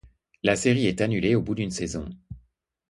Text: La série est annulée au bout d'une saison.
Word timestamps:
La 0.41 0.55
série 0.55 0.87
est 0.87 0.99
annulée 1.01 1.35
au 1.35 1.43
bout 1.43 1.53
d'une 1.53 1.69
saison. 1.69 2.09